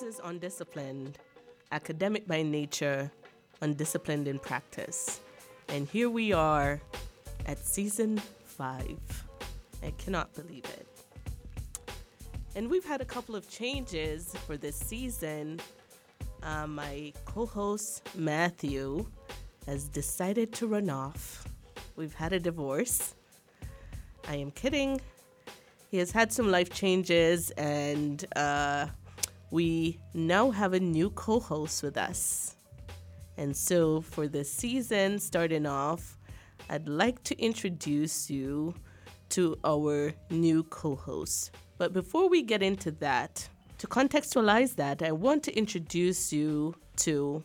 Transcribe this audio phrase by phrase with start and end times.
[0.00, 1.18] This is Undisciplined,
[1.72, 3.10] academic by nature,
[3.60, 5.18] undisciplined in practice.
[5.70, 6.80] And here we are
[7.46, 9.00] at season five.
[9.82, 10.86] I cannot believe it.
[12.54, 15.58] And we've had a couple of changes for this season.
[16.44, 19.04] Uh, my co host, Matthew,
[19.66, 21.44] has decided to run off.
[21.96, 23.16] We've had a divorce.
[24.28, 25.00] I am kidding.
[25.90, 28.86] He has had some life changes, and uh,
[29.50, 32.56] we now have a new co host with us.
[33.36, 36.18] And so, for this season, starting off,
[36.68, 38.74] I'd like to introduce you
[39.30, 41.52] to our new co host.
[41.78, 43.48] But before we get into that,
[43.78, 47.44] to contextualize that, I want to introduce you to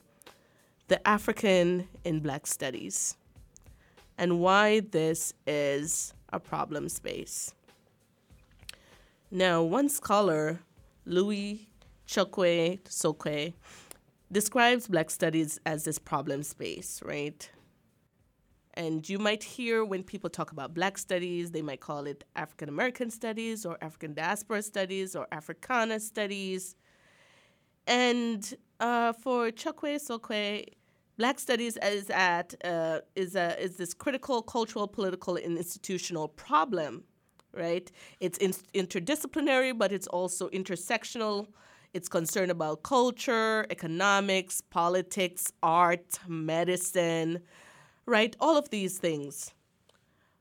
[0.87, 3.15] the African in Black Studies
[4.17, 7.53] and why this is a problem space.
[9.29, 10.59] Now, one scholar,
[11.05, 11.69] Louis
[12.05, 13.53] Chude-Sokei,
[14.31, 17.49] describes Black Studies as this problem space, right?
[18.75, 22.69] And you might hear when people talk about Black studies, they might call it African
[22.69, 26.75] American studies or African diaspora studies or Africana studies.
[27.85, 30.65] And uh, for Chude-Sokei,
[31.17, 37.03] Black studies is at uh, is a, is this critical cultural, political, and institutional problem,
[37.53, 37.91] right?
[38.19, 41.47] It's in- interdisciplinary, but it's also intersectional.
[41.93, 47.41] It's concerned about culture, economics, politics, art, medicine,
[48.07, 48.35] right?
[48.39, 49.53] All of these things.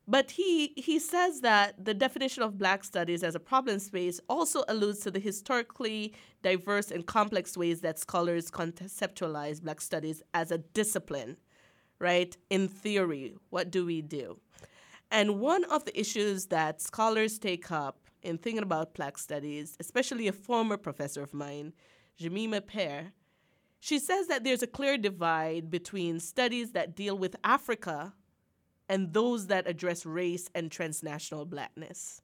[0.09, 4.65] But he, he says that the definition of Black studies as a problem space also
[4.67, 10.59] alludes to the historically diverse and complex ways that scholars conceptualize Black studies as a
[10.59, 11.37] discipline,
[11.99, 12.37] right?
[12.51, 14.39] In theory, what do we do?
[15.11, 20.29] And one of the issues that scholars take up in thinking about Black studies, especially
[20.29, 21.73] a former professor of mine,
[22.17, 23.13] Jemima Pierre,
[23.81, 28.15] she says that there's a clear divide between studies that deal with Africa
[28.89, 32.23] and those that address race and transnational blackness.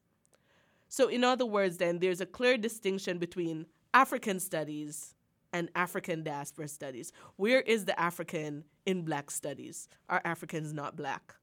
[0.88, 5.14] So, in other words, then, there's a clear distinction between African studies
[5.52, 7.12] and African diaspora studies.
[7.36, 9.88] Where is the African in black studies?
[10.08, 11.34] Are Africans not black?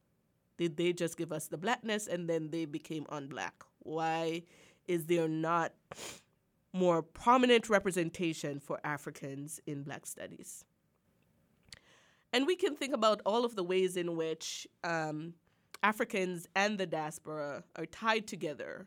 [0.58, 3.52] Did they just give us the blackness and then they became unblack?
[3.86, 4.42] Why
[4.86, 5.72] is there not
[6.76, 10.64] more prominent representation for Africans in Black studies.
[12.32, 15.32] And we can think about all of the ways in which um,
[15.82, 18.86] Africans and the diaspora are tied together,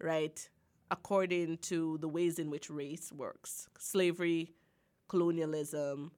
[0.00, 0.48] right,
[0.90, 3.68] according to the ways in which race works.
[3.78, 4.54] Slavery,
[5.08, 6.12] colonialism,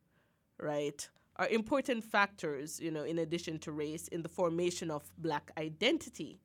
[0.60, 5.50] right, are important factors, you know, in addition to race in the formation of Black
[5.58, 6.38] identity.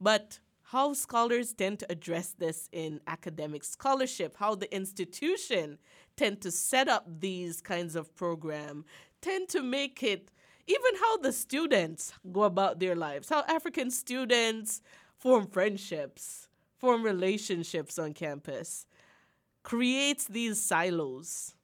[0.00, 5.76] But how scholars tend to address this in academic scholarship, how the institution
[6.16, 8.84] tend to set up these kinds of program,
[9.20, 10.30] tend to make it
[10.68, 14.80] even how the students go about their lives, how African students
[15.18, 16.46] form friendships,
[16.78, 18.86] form relationships on campus,
[19.64, 21.56] creates these silos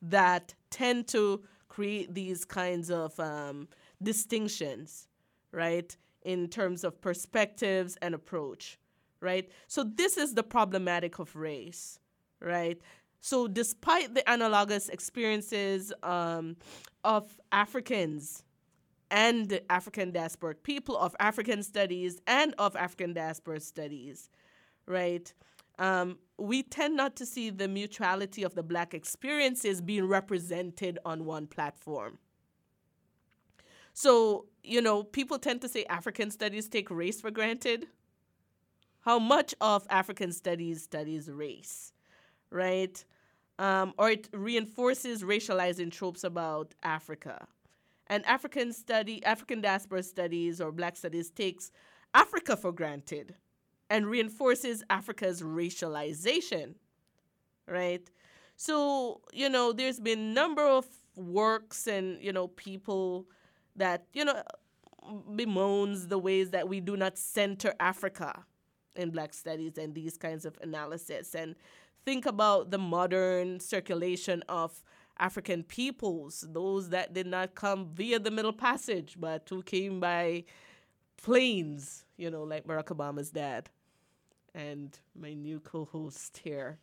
[0.00, 3.68] that tend to create these kinds of um,
[4.02, 5.06] distinctions,
[5.52, 5.94] right?
[6.26, 8.78] In terms of perspectives and approach,
[9.20, 9.48] right?
[9.68, 12.00] So this is the problematic of race,
[12.40, 12.78] right?
[13.20, 16.56] So despite the analogous experiences um,
[17.04, 18.42] of Africans
[19.08, 24.28] and African diasporic people, of African studies and of African diaspora studies,
[24.86, 25.32] right?
[25.78, 31.24] Um, we tend not to see the mutuality of the black experiences being represented on
[31.24, 32.18] one platform.
[33.92, 37.86] So, you know, people tend to say African studies take race for granted.
[39.00, 41.92] How much of African studies studies race,
[42.50, 43.02] right?
[43.58, 47.46] Um, or it reinforces racializing tropes about Africa.
[48.08, 51.70] And African study, African diaspora studies or black studies takes
[52.14, 53.34] Africa for granted
[53.88, 56.74] and reinforces Africa's racialization,
[57.68, 58.08] right?
[58.56, 63.26] So, you know, there's been number of works and, you know, people
[63.76, 64.42] that, you know,
[65.34, 68.44] bemoans the ways that we do not center Africa
[68.94, 71.54] in Black studies and these kinds of analysis and
[72.04, 74.82] think about the modern circulation of
[75.18, 80.44] African peoples, those that did not come via the Middle Passage, but who came by
[81.22, 83.70] planes, you know, like Barack Obama's dad
[84.54, 86.78] and my new co host here.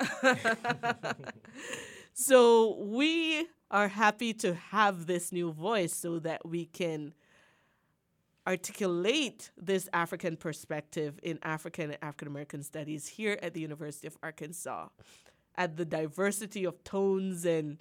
[2.20, 7.14] so we are happy to have this new voice so that we can
[8.44, 14.18] articulate this African perspective in African and African American studies here at the University of
[14.20, 14.88] Arkansas.
[15.56, 17.80] at the diversity of tones and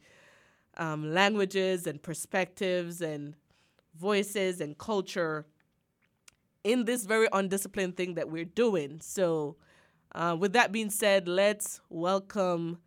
[0.78, 3.34] um, languages and perspectives and
[4.00, 5.48] voices and culture
[6.64, 9.00] in this very undisciplined thing that we're doing.
[9.02, 9.56] So,
[10.14, 12.78] uh, with that being said, let's welcome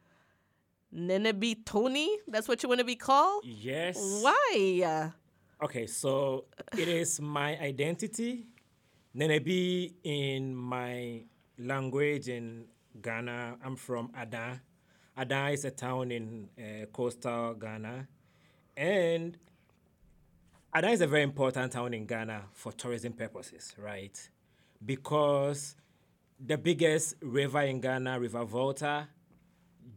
[0.95, 2.19] Nenebi Tony.
[2.27, 3.45] That's what you want to be called?
[3.45, 3.97] Yes.
[4.23, 5.13] Why?
[5.63, 6.47] Okay, so
[6.77, 8.47] it is my identity.
[9.17, 11.23] Nenebi in my
[11.59, 12.65] language in
[13.01, 13.57] Ghana.
[13.65, 14.61] I'm from Ada.
[15.19, 18.09] Ada is a town in uh, coastal Ghana.
[18.77, 19.37] And
[20.75, 24.29] Ada is a very important town in Ghana for tourism purposes, right?
[24.85, 25.77] Because
[26.39, 29.09] the biggest river in Ghana, River Volta,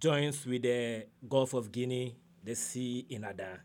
[0.04, 3.60] joins with the Gulf of Guinea, the sea in Ada.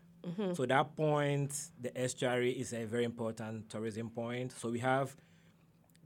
[0.53, 1.51] So that point,
[1.81, 4.51] the estuary is a very important tourism point.
[4.51, 5.15] So we have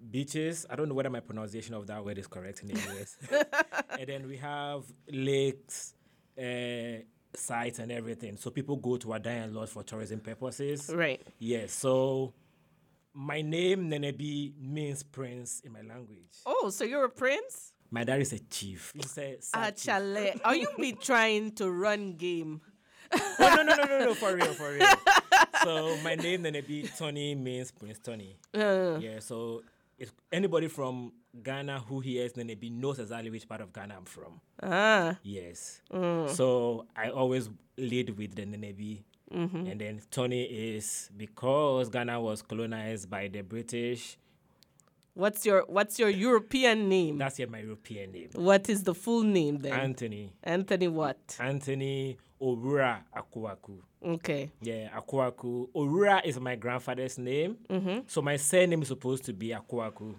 [0.09, 0.65] beaches.
[0.69, 3.17] I don't know whether my pronunciation of that word is correct in US.
[3.99, 5.93] and then we have lakes,
[6.39, 7.03] uh,
[7.35, 8.37] sites, and everything.
[8.37, 10.89] So people go to Ada a lot for tourism purposes.
[10.93, 11.21] Right.
[11.37, 11.73] Yes.
[11.73, 12.33] So
[13.13, 16.37] my name Nenebi means prince in my language.
[16.45, 17.72] Oh, so you're a prince?
[17.93, 18.91] My dad is a chief.
[18.95, 19.83] He's a Ah, sub chief.
[19.85, 20.33] chale.
[20.43, 22.61] Are you be trying to run game?
[23.13, 24.87] Oh, no, no, no, no, no, for real, for real.
[25.63, 28.35] so my name Nenebi Tony means Prince Tony.
[28.53, 29.61] Uh, Yeah, so
[29.99, 31.13] if anybody from
[31.43, 34.41] Ghana who hears Nenebi knows exactly which part of Ghana I'm from.
[34.63, 35.81] ah, Yes.
[35.91, 39.03] So I always lead with the Nenebi.
[39.29, 44.17] And then Tony is because Ghana was colonized by the British.
[45.13, 47.17] What's your what's your European name?
[47.17, 48.29] That's yet my European name.
[48.33, 49.73] What is the full name then?
[49.73, 50.33] Anthony.
[50.43, 51.37] Anthony what?
[51.39, 53.77] Anthony Orura Akuaku.
[54.05, 54.51] Okay.
[54.61, 55.69] Yeah, Akuaku.
[55.73, 57.57] Orura is my grandfather's name.
[57.69, 57.99] Mm-hmm.
[58.07, 60.15] So my surname is supposed to be Akuaku.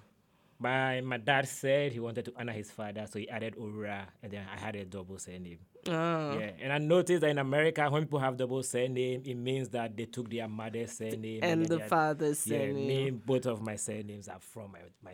[0.64, 4.32] My, my dad said he wanted to honor his father, so he added Orura, and
[4.32, 5.58] then I had a double surname.
[5.86, 6.38] Ah.
[6.38, 9.94] Yeah, and I noticed that in America, when people have double surname, it means that
[9.94, 12.86] they took their mother's surname And then the father's Yeah, surname.
[12.86, 15.12] me, both of my surnames are from my, my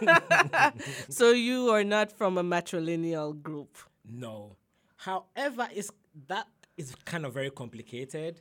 [0.00, 0.72] dad.
[1.10, 3.76] So you are not from a matrilineal group.
[4.04, 4.56] No.
[4.96, 5.92] However, it's
[6.26, 8.40] that is kind of very complicated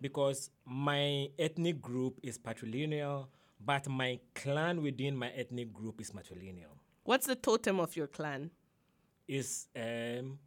[0.00, 3.26] because my ethnic group is patrilineal,
[3.64, 6.78] but my clan within my ethnic group is matrilineal.
[7.04, 8.50] What's the totem of your clan?
[9.28, 10.38] Is um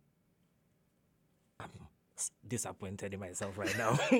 [2.47, 3.91] disappointed in myself right now.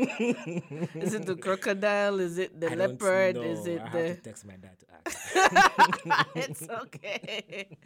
[1.06, 2.20] Is it the crocodile?
[2.20, 3.38] Is it the I leopard?
[3.38, 5.00] Is it I have the to text my dad to ask.
[6.36, 7.78] it's okay.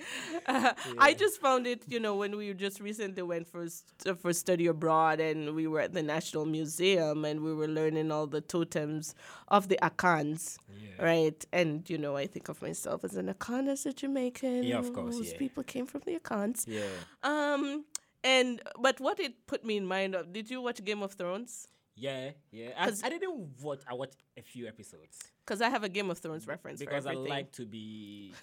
[0.45, 4.33] Uh, I just found it, you know, when we just recently went for st- for
[4.33, 8.41] study abroad, and we were at the National Museum, and we were learning all the
[8.41, 9.15] totems
[9.47, 11.05] of the Akans, Yeah.
[11.05, 11.45] right?
[11.51, 14.63] And you know, I think of myself as an Akan, as a Jamaican.
[14.63, 15.37] Yeah, of course, whose yeah.
[15.37, 16.65] people came from the Akans.
[16.67, 16.83] Yeah.
[17.23, 17.85] Um,
[18.23, 20.31] and but what it put me in mind of?
[20.33, 21.67] Did you watch Game of Thrones?
[21.95, 22.71] Yeah, yeah.
[22.77, 23.81] I, I didn't watch.
[23.87, 27.13] I watched a few episodes Because I have a Game of Thrones reference because I
[27.13, 28.33] like to be.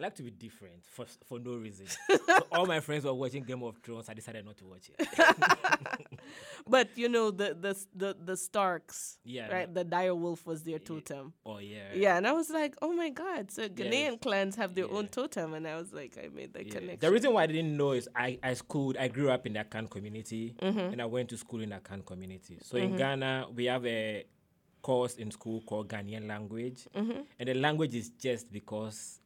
[0.00, 1.86] I like to be different for for no reason.
[1.86, 4.08] so all my friends were watching Game of Thrones.
[4.08, 5.06] I decided not to watch it.
[6.66, 9.72] But you know the the the the Starks, Yeah, right?
[9.74, 11.32] The dire wolf was their totem.
[11.44, 11.92] oh yeah.
[11.94, 13.50] Yeah, and I was like, oh my god!
[13.50, 16.72] So Ghanaian clans have their own totem, and I was like, I made the Yeah.
[16.74, 16.98] connection.
[17.00, 19.64] The reason why I didn't know is I, I schooled, I grew up in the
[19.64, 20.92] Akan community Mm-hmm.
[20.92, 22.58] and I went to school in the Akan community.
[22.62, 24.24] So in Ghana, we have a
[24.82, 26.86] course in school called Ghanaian language.
[26.94, 27.20] Mm-hmm.
[27.38, 29.19] And the language is just because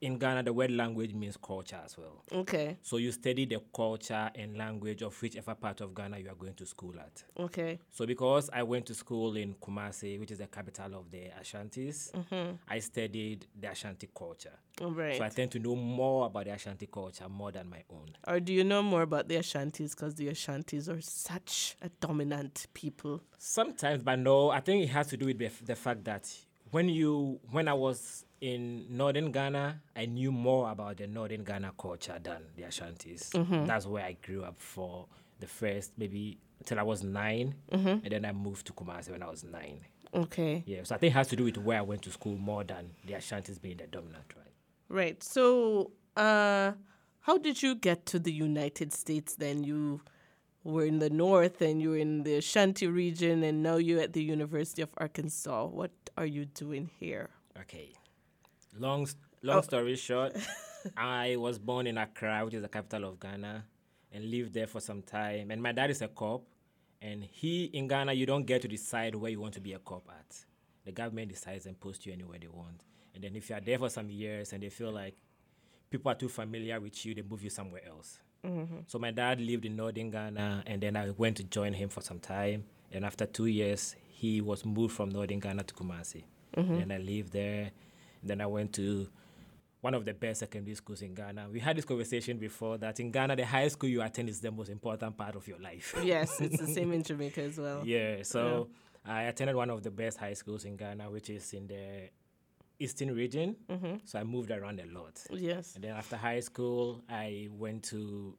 [0.00, 2.24] in Ghana, the word language means culture as well.
[2.32, 6.34] okay, So you study the culture and language of whichever part of Ghana you are
[6.34, 7.22] going to school at.
[7.38, 11.24] okay, So because I went to school in Kumasi, which is the capital of the
[11.40, 12.52] Ashantis, mm-hmm.
[12.68, 14.58] I studied the Ashanti culture.
[14.80, 15.18] all right.
[15.18, 18.16] So I tend to know more about the Ashanti culture more than my own.
[18.26, 19.90] or do you know more about the Ashantis?
[19.90, 23.20] Because the Ashantis are such a dominant people.
[23.36, 26.26] Sometimes, but no, I think it has to do with the, the fact that
[26.70, 31.72] when you when I was in northern Ghana, I knew more about the northern Ghana
[31.78, 33.30] culture than the Ashantis.
[33.66, 35.06] That's where I grew up for
[35.40, 39.30] the first maybe till I was 9 and then I moved to Kumasi when I
[39.30, 39.80] was nine.
[40.12, 42.36] Okay, Yeah, so I think it has to do with where I went to school
[42.36, 44.46] more than the Ashantis being the dominant tribe.
[44.88, 45.22] right.
[45.22, 46.72] So, uh,
[47.20, 49.36] how did you get to the United States?
[49.36, 50.00] Then you
[50.64, 54.12] were in the north, and you were in the Ashanti region, and now you're at
[54.14, 55.66] the University of Arkansas.
[55.66, 57.30] What are you doing here?
[57.60, 57.90] Okay.
[58.78, 59.06] Long
[59.42, 59.60] long oh.
[59.62, 60.36] story short,
[60.96, 63.64] I was born in Accra, which is the capital of Ghana,
[64.12, 65.50] and lived there for some time.
[65.50, 66.42] And my dad is a cop,
[67.02, 69.78] and he in Ghana, you don't get to decide where you want to be a
[69.78, 70.44] cop at.
[70.84, 72.84] The government decides and posts you anywhere they want.
[73.14, 75.14] And then if you are there for some years and they feel like
[75.90, 78.18] people are too familiar with you, they move you somewhere else.
[78.44, 78.78] Mm-hmm.
[78.86, 82.00] So my dad lived in northern Ghana, and then I went to join him for
[82.00, 82.64] some time.
[82.92, 86.24] And after two years, he was moved from northern Ghana to Kumasi.
[86.56, 86.74] Mm-hmm.
[86.74, 87.70] And I lived there.
[88.22, 89.08] Then I went to
[89.80, 91.48] one of the best secondary schools in Ghana.
[91.50, 94.50] We had this conversation before that in Ghana, the high school you attend is the
[94.50, 95.94] most important part of your life.
[96.02, 97.82] Yes, it's the same in Jamaica as well.
[97.84, 98.68] Yeah, so
[99.06, 102.10] I attended one of the best high schools in Ghana, which is in the
[102.78, 103.56] eastern region.
[103.70, 103.96] Mm-hmm.
[104.04, 105.22] So I moved around a lot.
[105.30, 105.74] Yes.
[105.76, 108.36] And then after high school, I went to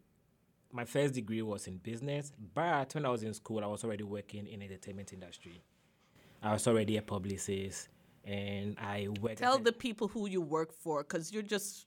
[0.74, 4.04] my first degree was in business, but when I was in school, I was already
[4.04, 5.62] working in the entertainment industry.
[6.42, 7.90] I was already a publicist,
[8.26, 9.38] and I worked.
[9.38, 11.86] Tell the people who you work for, because you're just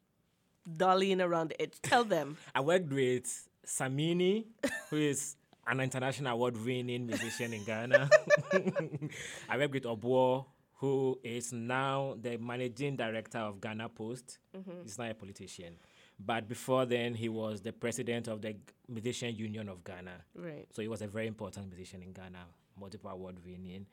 [0.76, 1.74] dallying around the edge.
[1.82, 2.36] Tell them.
[2.54, 4.44] I worked with Samini,
[4.90, 5.36] who is
[5.66, 8.10] an international award-winning musician in Ghana.
[9.48, 14.38] I worked with Obour, who is now the managing director of Ghana Post.
[14.56, 14.82] Mm-hmm.
[14.82, 15.76] He's not a politician.
[16.18, 18.56] But before then, he was the president of the
[18.88, 20.12] Musician Union of Ghana.
[20.34, 20.66] Right.
[20.72, 22.46] So he was a very important musician in Ghana,
[22.78, 23.86] multiple award winning.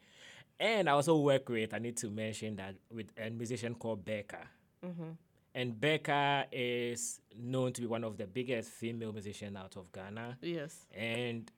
[0.62, 4.48] And I also work with, I need to mention that, with a musician called Becca.
[4.86, 5.10] Mm-hmm.
[5.56, 10.38] And Becca is known to be one of the biggest female musicians out of Ghana.
[10.42, 10.86] Yes.
[10.96, 11.52] And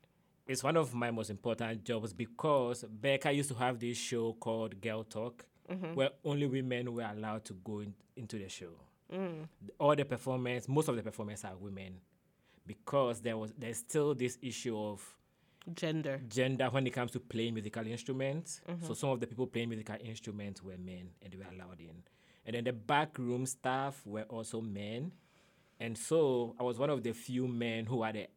[0.48, 4.80] it's one of my most important jobs because Becca used to have this show called
[4.80, 5.96] Girl Talk, mm-hmm.
[5.96, 8.72] where only women were allowed to go in, into the show.
[9.14, 9.48] Mm.
[9.80, 12.00] All the performers, most of the performers are women,
[12.66, 15.04] because there was there's still this issue of
[15.74, 16.20] Gender.
[16.28, 18.62] gender when it comes to playing musical instruments.
[18.86, 22.04] So some of the people playing musical instruments were men and they were allowed in.
[22.46, 25.12] And then the backroom staff were also men.
[25.80, 28.28] And so I was one of the few men who had the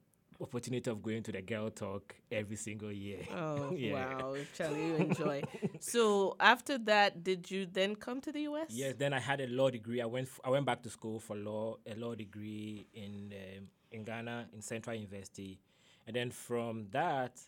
[0.41, 3.21] opportunity of going to the girl talk every single year.
[3.35, 3.93] Oh, Yeah.
[3.95, 4.37] wow.
[4.57, 5.43] Charlie, you enjoy.
[5.81, 8.67] so after that, did you then come to the U.S.?
[8.71, 10.01] Yes, then I had a law degree.
[10.01, 13.69] I went f- I went back to school for law, a law degree in um,
[13.91, 15.59] in Ghana in Central University,
[16.07, 17.41] and then from that,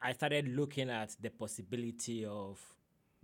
[0.00, 2.60] I started looking at the possibility of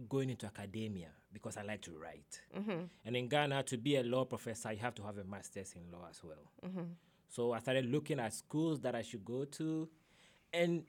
[0.08, 2.40] going into academia because I like to write.
[2.56, 2.84] Mm-hmm.
[3.04, 5.90] And in Ghana, to be a law professor, you have to have a master's in
[5.92, 6.50] law as well.
[6.66, 6.92] Mm-hmm.
[7.28, 9.88] So I started looking at schools that I should go to,
[10.52, 10.84] and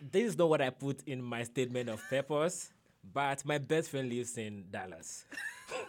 [0.00, 2.72] this is not what I put in my statement of purpose,
[3.12, 5.26] but my best friend lives in Dallas.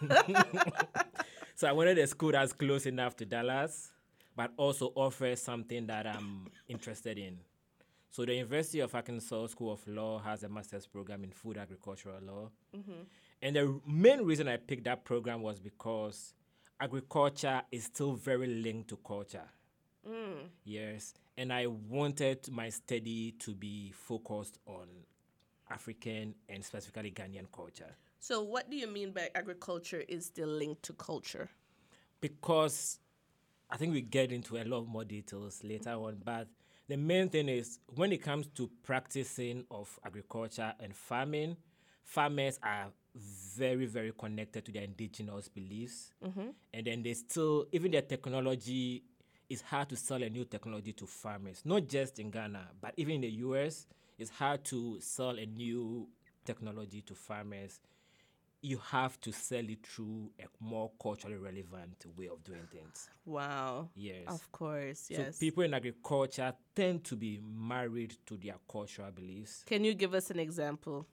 [1.54, 3.90] so I wanted a school that's close enough to Dallas,
[4.36, 7.38] but also offers something that I'm interested in.
[8.10, 12.20] So the University of Arkansas School of Law has a master's program in food agricultural
[12.22, 12.50] law.
[12.74, 13.02] Mm-hmm.
[13.42, 16.34] And the main reason I picked that program was because
[16.80, 19.48] agriculture is still very linked to culture.
[20.08, 20.48] Mm.
[20.64, 21.14] Yes.
[21.36, 24.86] And I wanted my study to be focused on
[25.70, 27.96] African and specifically Ghanaian culture.
[28.18, 31.50] So what do you mean by agriculture is still linked to culture?
[32.20, 32.98] Because
[33.70, 36.48] I think we get into a lot more details later on, but
[36.88, 41.56] the main thing is when it comes to practicing of agriculture and farming,
[42.04, 46.12] farmers are very, very connected to their indigenous beliefs.
[46.24, 46.48] Mm-hmm.
[46.74, 49.02] And then they still, even their technology,
[49.48, 53.16] it's hard to sell a new technology to farmers, not just in Ghana, but even
[53.16, 53.86] in the US,
[54.18, 56.08] it's hard to sell a new
[56.44, 57.80] technology to farmers.
[58.66, 63.08] You have to sell it through a more culturally relevant way of doing things.
[63.24, 63.90] Wow.
[63.94, 64.24] Yes.
[64.26, 65.36] Of course, Yes.
[65.36, 69.62] So people in agriculture tend to be married to their cultural beliefs.
[69.66, 71.06] Can you give us an example?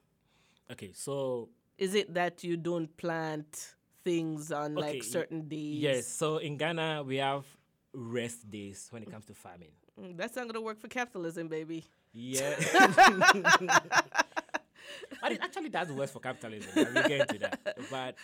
[0.72, 5.80] Okay, so Is it that you don't plant things on Okay, like certain days?
[5.80, 7.44] yes, so in Ghana we have
[7.92, 9.70] rest days when it comes to farming.
[10.00, 11.84] Mm, That's not going to work for capitalism, baby.
[12.12, 12.56] Yeah.
[15.24, 16.68] but it actually does work for capitalism.
[16.76, 17.78] We'll get into that.
[17.90, 18.14] But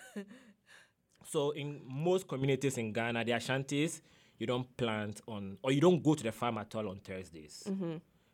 [1.24, 4.02] so in most communities in Ghana, the Ashantis,
[4.38, 7.66] you don't plant on or you don't go to the farm at all on Thursdays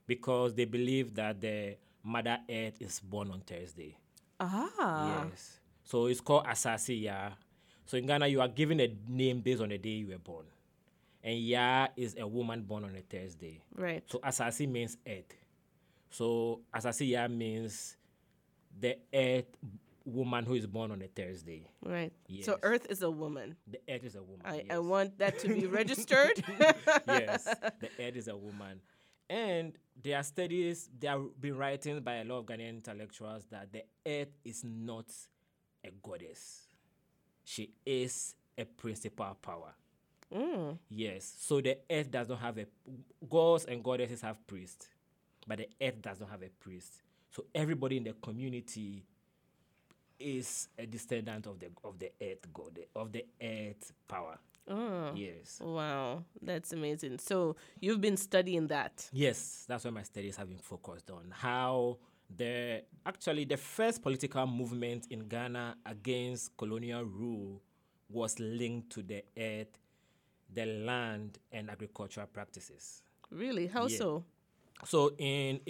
[0.08, 3.96] because they believe that the Mother Earth is born on Thursday.
[4.40, 5.26] Ah.
[5.30, 5.60] Yes.
[5.84, 7.34] So it's called Asase Yaa.
[7.84, 10.46] So in Ghana, you are given a name based on the day you were born.
[11.22, 13.62] And Yaa is a woman born on a Thursday.
[13.76, 14.02] Right.
[14.06, 15.36] So Asase means earth.
[16.10, 17.96] So Asase Yaa means
[18.78, 19.46] the earth
[20.04, 21.66] woman who is born on a Thursday.
[21.84, 22.12] Right.
[22.42, 23.56] So Earth is a woman.
[23.66, 24.42] The earth is a woman.
[24.44, 26.42] I, I want that to be registered.
[27.08, 27.44] yes,
[27.80, 28.80] the earth is a woman.
[29.28, 33.72] And there are studies, there have been writings by a lot of Ghanaian intellectuals that
[33.72, 35.06] the earth is not
[35.84, 36.66] a goddess.
[37.44, 39.74] She is a principal power.
[40.32, 40.78] Mm.
[40.88, 41.34] Yes.
[41.38, 42.66] So the earth does not have a
[43.28, 44.88] gods and goddesses have priests,
[45.46, 47.02] but the earth does not have a priest.
[47.30, 49.04] So everybody in the community
[50.18, 54.38] is a descendant of the of the earth god of the earth power.
[54.68, 55.60] Oh, Yes.
[55.62, 56.24] wow.
[56.42, 57.18] That's amazing.
[57.18, 59.08] So you've been studying that.
[59.12, 61.30] Yes, that's where my studies have been focused on.
[61.30, 61.98] How
[62.36, 67.62] the actually the first political movement in Ghana against colonial rule
[68.10, 69.78] was linked to the earth,
[70.52, 73.02] the land, and agricultural practices.
[73.30, 73.68] Really?
[73.68, 73.98] How Yeah.
[73.98, 74.24] so?
[74.84, 75.60] So in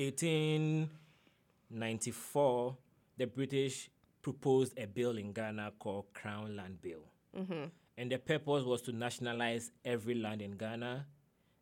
[1.71, 2.77] 1894,
[3.19, 3.91] the British
[4.23, 7.05] proposed a bill in Ghana called Crown Land Bill.
[7.37, 7.65] Mm-hmm.
[7.99, 11.07] And the purpose was to nationalize every land in Ghana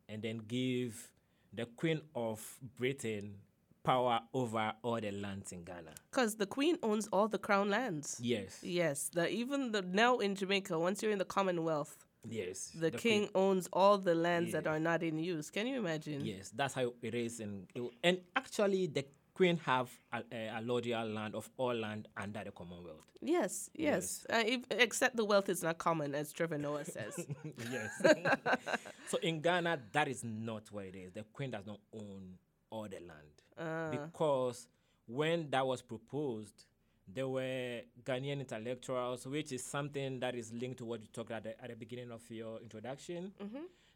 [0.09, 1.11] and then give
[1.53, 2.41] the Queen of
[2.77, 3.35] Britain
[3.83, 5.91] power over all the lands in Ghana.
[6.11, 8.19] Because the Queen owns all the crown lands.
[8.21, 8.59] Yes.
[8.63, 12.71] Yes, the even the now in Jamaica, once you're in the Commonwealth, Yes.
[12.73, 15.51] the, Queen- king owns all the lands that are not in use.
[15.51, 16.25] Can you imagine?
[16.25, 17.39] Yes, that's how it is.
[17.39, 17.67] And,
[18.03, 19.05] and actually, the
[19.35, 23.03] Queen have a, a allodial land of all land under the Commonwealth.
[23.21, 24.25] Yes, yes.
[24.29, 27.27] Uh, if, except the wealth is not common, as Trevor Noah says.
[27.71, 28.01] yes.
[29.09, 31.11] so in Ghana, that is not what it is.
[31.11, 32.37] The queen does not own
[32.69, 34.67] all the land because
[35.07, 36.65] when that was proposed,
[37.07, 41.43] there were Ghanaian intellectuals, which is something that is linked to what you talked at
[41.43, 43.33] the, at the beginning of your introduction.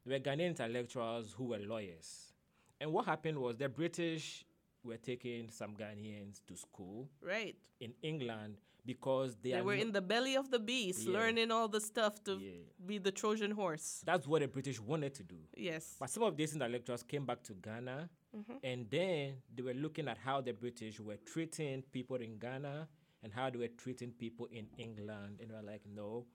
[0.05, 2.33] There were Ghanaian intellectuals who were lawyers,
[2.79, 4.45] and what happened was the British
[4.83, 7.55] were taking some Ghanaians to school right.
[7.79, 11.13] in England because they, They are were no- in the belly of the beast, Yeah.
[11.13, 12.51] learning all the stuff to Yeah.
[12.85, 14.01] be the Trojan horse.
[14.05, 15.37] that's what the British wanted to do.
[15.55, 15.95] Yes.
[15.99, 18.53] But some of these intellectuals came back to Ghana mm-hmm.
[18.63, 22.87] and then they were looking at how the British were treating people in Ghana
[23.21, 25.39] and how they were treating people in England.
[25.41, 26.25] And they were like, no,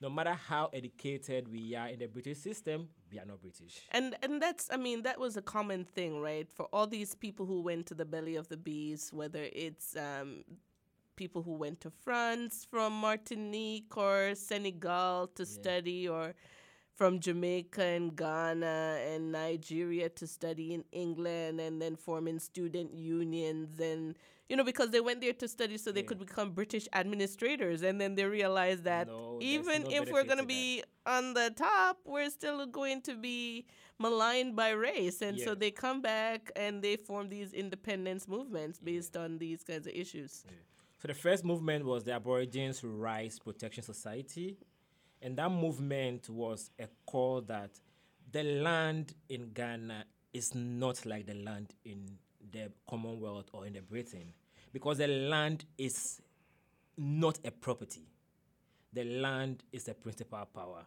[0.00, 3.80] no matter how educated we are in the British system, we are not British.
[3.92, 6.50] And and that's I mean that was a common thing, right?
[6.52, 10.44] For all these people who went to the belly of the beast, whether it's um,
[11.16, 16.34] people who went to France from Martinique or Senegal to study, or
[16.94, 23.80] from Jamaica and Ghana and Nigeria to study in England, and then forming student unions,
[23.80, 24.16] and
[24.48, 26.06] you know because they went there to study so they Yeah.
[26.06, 30.42] could become British administrators, and then they realized that No, even no if we're gonna
[30.42, 33.66] to be on the top, we're still going to be
[33.98, 35.22] maligned by race.
[35.22, 39.86] And so they come back and they form these independence movements based on these kinds
[39.86, 40.44] of issues.
[40.98, 44.56] So the first movement was the Aborigines Rights Protection Society,
[45.22, 47.70] and that movement was a call that
[48.32, 52.18] the land in Ghana is not like the land in
[52.52, 54.32] the Commonwealth or in the Britain,
[54.72, 56.20] because the land is
[56.96, 58.08] not a property.
[58.92, 60.84] The land is a principal power.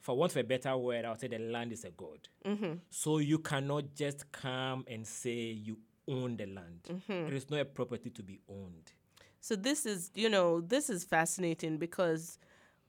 [0.00, 2.28] For want of a better word, I would say the land is a god.
[2.44, 2.74] Mm-hmm.
[2.90, 6.80] So you cannot just come and say you own the land.
[6.88, 7.28] Mm-hmm.
[7.28, 8.92] It is not a property to be owned.
[9.40, 12.38] So this is, you know, this is fascinating because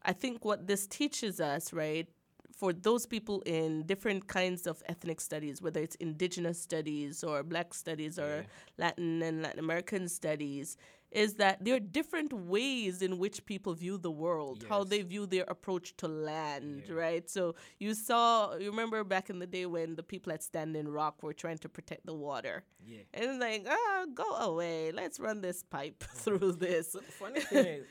[0.03, 2.07] I think what this teaches us, right,
[2.55, 7.73] for those people in different kinds of ethnic studies, whether it's indigenous studies or black
[7.73, 8.45] studies or
[8.77, 10.77] Latin and Latin American studies,
[11.11, 15.25] is that there are different ways in which people view the world, how they view
[15.25, 17.29] their approach to land, right?
[17.29, 21.23] So you saw, you remember back in the day when the people at Standing Rock
[21.23, 22.63] were trying to protect the water.
[22.85, 22.99] Yeah.
[23.13, 24.91] And like, ah, go away.
[24.91, 26.93] Let's run this pipe through this.
[26.93, 27.85] So funny thing is,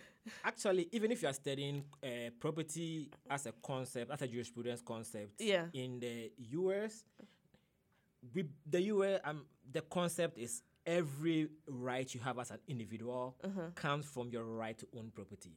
[0.45, 5.41] actually, even if you are studying uh, property as a concept, as a jurisprudence concept,
[5.41, 5.67] Yeah.
[5.73, 7.05] in the US,
[8.35, 13.37] we, the US, um, the concept is every right you have as an individual
[13.75, 15.53] comes from your right to own property.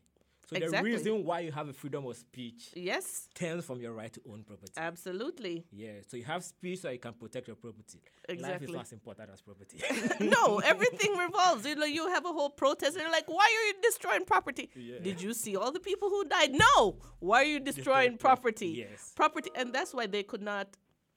[0.49, 0.55] So.
[0.55, 0.91] Exactly.
[0.91, 3.05] the reason why you have a freedom of speech Yes,
[3.35, 4.71] stems from your right to own property.
[4.77, 5.65] absolutely.
[5.71, 7.99] yeah, so you have speech so you can protect your property.
[8.29, 8.67] Exactly.
[8.67, 9.77] Life is as important as property.
[10.35, 11.65] no, everything revolves.
[11.65, 14.69] You know, you have a whole protest, and they're like, "Why are you destroying property?
[14.75, 14.99] Yeah.
[15.01, 16.51] Did you see all the people who died?
[16.53, 16.97] No.
[17.19, 18.67] Why are you destroying prop- property?
[18.69, 19.11] yes.
[19.15, 20.67] property, and that's why they could not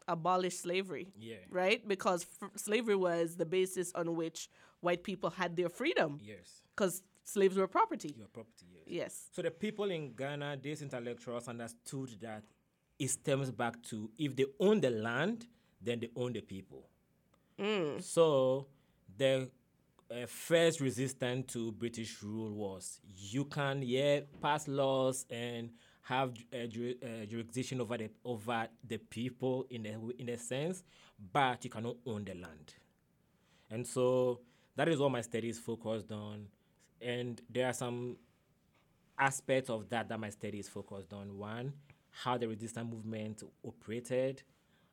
[0.09, 1.13] abolish slavery.
[1.17, 1.37] Yeah.
[1.51, 4.49] right, because f- slavery was the basis on which
[4.81, 8.15] white people had their freedom, yes, because slaves were property.
[8.17, 8.67] your property.
[8.75, 8.85] Yes.
[8.87, 9.29] Yes.
[9.33, 12.43] So the people in Ghana, these intellectuals understood that
[12.99, 15.47] it stems back to if they own the land,
[15.81, 16.87] then they own the people.
[18.01, 18.67] So
[19.19, 19.51] the
[20.11, 25.71] uh, first resistance to British rule was you can yeah pass laws and
[26.03, 30.83] have uh, ju- uh, jurisdiction over the over the people in w- in a sense,
[31.33, 32.73] but you cannot own the land.
[33.71, 34.41] And so
[34.77, 36.47] that is what my studies focused on.
[37.01, 38.17] And there are some
[39.19, 41.37] aspects of that that my study is focused on.
[41.39, 41.73] One,
[42.11, 44.43] how the resistance movement operated,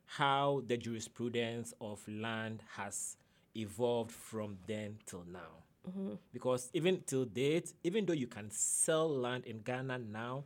[0.05, 3.17] how the jurisprudence of land has
[3.55, 5.63] evolved from then till now.
[5.89, 6.13] Mm-hmm.
[6.33, 10.43] Because even till date, even though you can sell land in Ghana now,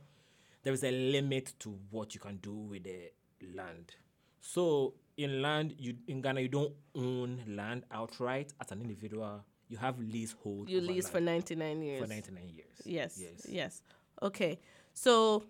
[0.62, 3.10] there is a limit to what you can do with the
[3.54, 3.92] land.
[4.40, 9.44] So in land, you in Ghana, you don't own land outright as an individual.
[9.72, 10.68] You have leasehold.
[10.68, 12.02] You lease for 99 years.
[12.02, 12.66] for 99 years.
[12.84, 13.18] Yes.
[13.18, 13.46] Yes.
[13.48, 13.82] Yes.
[14.20, 14.58] Okay.
[14.92, 15.44] So,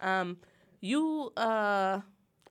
[0.00, 0.36] um,
[0.80, 2.00] you uh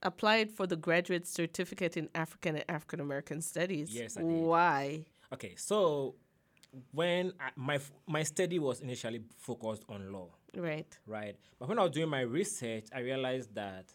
[0.03, 3.89] applied for the graduate certificate in African and African American Studies.
[3.95, 4.29] Yes, I did.
[4.29, 5.05] Why?
[5.33, 6.15] Okay, so
[6.91, 10.91] when I, my my study was initially focused on law, Right.
[11.07, 11.37] right?
[11.57, 13.85] But when I was doing my research, I realized that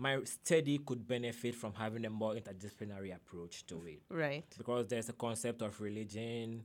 [0.00, 4.44] my study could benefit from having a more interdisciplinary approach to it Right.
[4.56, 6.64] because there's a concept of religion,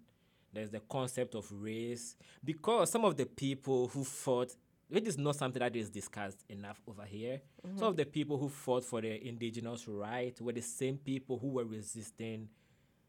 [0.53, 2.15] there's the concept of race.
[2.43, 4.55] Because some of the people who fought,
[4.87, 7.77] which is not something that is discussed enough over here, mm-hmm.
[7.77, 11.49] some of the people who fought for the indigenous right were the same people who
[11.49, 12.47] were resisting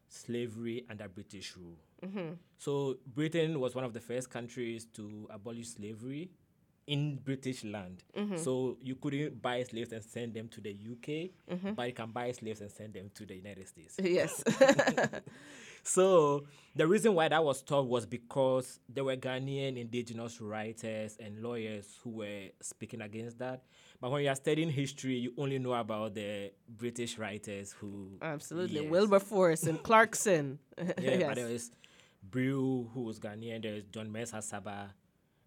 [0.08, 1.78] slavery under British rule.
[2.04, 2.34] Mm-hmm.
[2.58, 6.30] So Britain was one of the first countries to abolish slavery
[6.87, 8.03] in British land.
[8.16, 8.37] Mm-hmm.
[8.37, 11.72] So you couldn't buy slaves and send them to the UK, mm-hmm.
[11.75, 13.96] but you can buy slaves and send them to the United States.
[14.03, 14.42] Yes.
[15.87, 21.40] So the reason why that was tough was because there were Ghanaian indigenous writers and
[21.40, 23.62] lawyers who were speaking against that.
[24.01, 28.83] But when you are studying history, you only know about the British writers who Absolutely.
[28.83, 28.90] Yes.
[28.90, 30.59] Wilberforce and Clarkson.
[30.99, 31.22] Yeah, yes.
[31.29, 31.70] but there was
[32.22, 33.62] Brew, who was Ghanaian.
[33.62, 34.88] There's John Mensah Sarbah.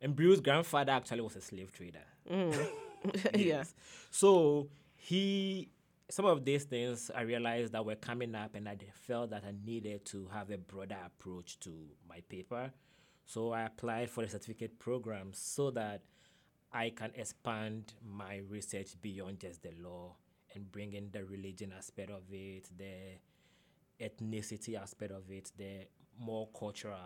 [0.02, 2.06] And Brew's grandfather actually was a slave trader.
[2.30, 2.70] Mm.
[3.36, 3.64] yeah.
[4.12, 5.70] So he,
[6.10, 9.54] some of these things I realized that were coming up, and I felt that I
[9.66, 11.72] needed to have a broader approach to
[12.08, 12.72] my paper.
[13.26, 16.02] So I applied for the certificate program so that
[16.72, 20.16] I can expand my research beyond just the law
[20.56, 23.20] and bring in the religion aspect of it, the
[24.04, 25.86] ethnicity aspect of it, the
[26.20, 26.98] more cultural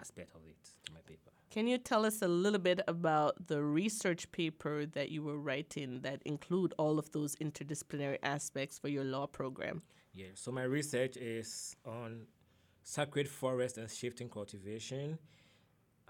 [0.00, 1.30] aspect of it to my paper.
[1.50, 6.00] Can you tell us a little bit about the research paper that you were writing
[6.00, 9.82] that include all of those interdisciplinary aspects for your law program?
[10.14, 12.26] Yeah, so my research is on
[12.82, 15.18] sacred forest and shifting cultivation.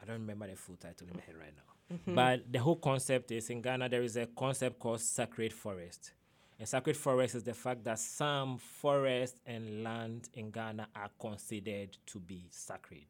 [0.01, 1.97] I don't remember the full title in my head right now.
[1.97, 2.15] Mm-hmm.
[2.15, 6.13] But the whole concept is in Ghana, there is a concept called sacred forest.
[6.59, 11.97] And sacred forest is the fact that some forest and land in Ghana are considered
[12.07, 13.07] to be sacred.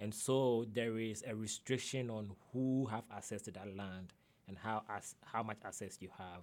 [0.00, 4.12] And so there is a restriction on who have access to that land
[4.48, 6.42] and how as, how much access you have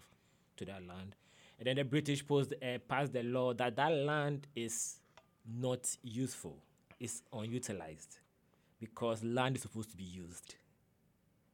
[0.57, 1.15] to that land.
[1.57, 4.99] And then the British posed, uh, passed the law that that land is
[5.45, 6.57] not useful,
[6.99, 8.19] it's unutilized
[8.79, 10.55] because land is supposed to be used,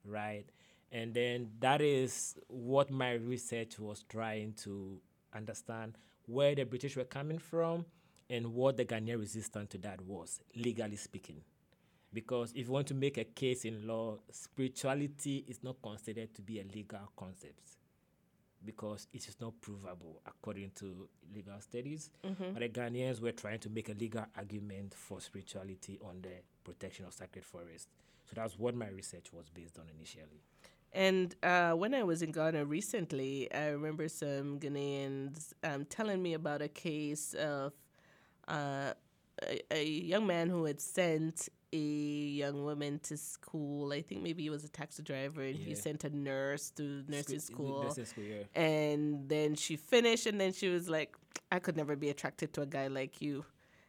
[0.05, 0.45] right?
[0.95, 4.97] And then that is what my research was trying to
[5.35, 7.83] understand where the British were coming from
[8.29, 11.41] and what the Ghanaian resistance to that was, legally speaking.
[12.13, 16.41] Because if you want to make a case in law, spirituality is not considered to
[16.41, 17.75] be a legal concept
[18.63, 22.09] because it is not provable according to legal studies.
[22.25, 22.53] Mm-hmm.
[22.53, 27.03] But the Ghanaians were trying to make a legal argument for spirituality on the protection
[27.03, 27.89] of sacred forest.
[28.23, 30.41] So that's what my research was based on initially.
[30.95, 36.33] And uh, when I was in Ghana recently, I remember some Ghanaians um, telling me
[36.33, 37.73] about a case of
[38.47, 38.93] uh,
[39.43, 43.91] a, a young man who had sent a young woman to school.
[43.91, 47.39] I think maybe he was a taxi driver, and he sent a nurse to nursing
[47.39, 47.83] school.
[47.83, 48.43] Nursing school, yeah.
[48.55, 51.17] And then she finished, and then she was like,
[51.51, 53.43] I could never be attracted to a guy like you.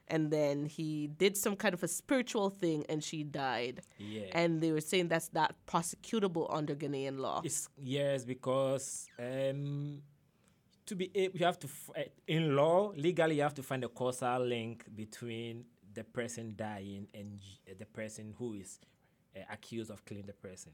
[0.08, 3.80] And then he did some kind of a spiritual thing, and she died.
[3.98, 4.26] Yeah.
[4.32, 7.42] And they were saying that's not prosecutable under Ghanaian law.
[7.44, 10.02] It's yes, because um,
[10.86, 13.82] to be able, you have to f- uh, in law legally you have to find
[13.84, 15.64] a causal link between
[15.94, 18.78] the person dying and uh, the person who is
[19.36, 20.72] uh, accused of killing the person.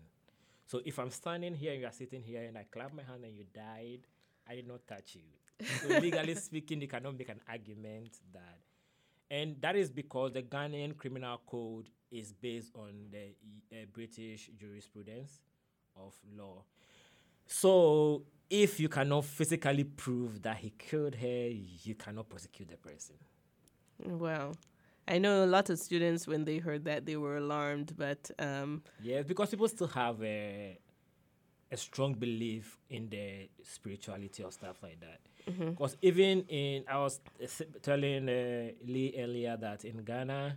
[0.67, 3.25] So if I'm standing here and you are sitting here and I clap my hand
[3.25, 4.01] and you died,
[4.49, 5.67] I did not touch you.
[5.81, 8.59] So legally speaking, you cannot make an argument that.
[9.33, 13.35] And that is because the Ghanaian criminal code is based on the
[13.73, 15.41] uh, British jurisprudence
[15.97, 16.65] of law.
[17.47, 23.17] So if you cannot physically prove that he killed her, you cannot prosecute the person.
[24.05, 24.53] Wow.
[25.09, 28.83] I know a lot of students, when they heard that, they were alarmed, but um,
[29.03, 30.79] Yeah, because people still have a,
[31.71, 35.21] a strong belief in the spirituality or stuff like that.
[35.47, 37.47] Because even in, I was uh,
[37.83, 40.57] telling uh, Lee earlier that in Ghana,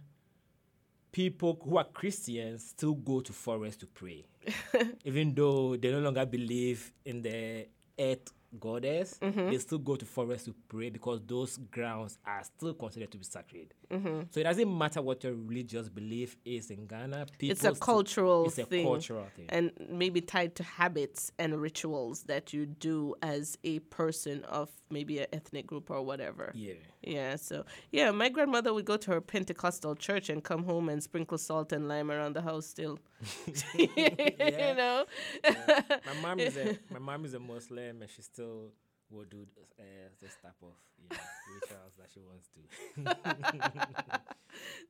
[1.11, 4.25] people who are Christians still go to forest to pray,
[5.05, 7.67] even though they no longer believe in the
[7.99, 9.49] earth goddess, Mm-hmm.
[9.51, 13.23] they still go to forest to pray because those grounds are still considered to be
[13.23, 13.73] sacred.
[13.91, 14.21] Mm-hmm.
[14.31, 17.27] So it doesn't matter what your religious belief is in Ghana.
[17.37, 19.45] People it's a still- cultural it's a thing cultural thing.
[19.49, 25.19] and maybe tied to habits and rituals that you do as a person of maybe
[25.19, 26.73] an ethnic group or whatever yeah.
[27.05, 31.03] Yeah so yeah my grandmother would go to her pentecostal church and come home and
[31.03, 32.99] sprinkle salt and lime around the house still
[33.77, 35.05] you know
[35.43, 38.71] my mom is a my mom is a Muslim and she still
[39.11, 39.45] will do
[39.79, 39.83] uh,
[40.19, 40.73] this type of
[41.11, 41.17] yeah,
[41.53, 42.61] rituals that she wants to.